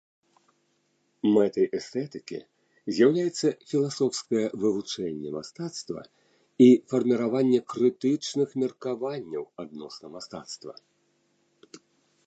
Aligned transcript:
Мэтай 1.33 1.67
эстэтыкі 1.79 2.39
з'яўляецца 2.99 3.47
філасофскае 3.73 4.45
вывучэнне 4.63 5.29
мастацтва 5.37 6.01
і 6.69 6.71
фарміраванне 6.95 7.59
крытычных 7.75 8.49
меркаванняў 8.65 9.43
адносна 9.67 10.05
мастацтва. 10.17 10.73